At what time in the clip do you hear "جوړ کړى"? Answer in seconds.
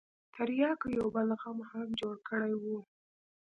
1.99-2.53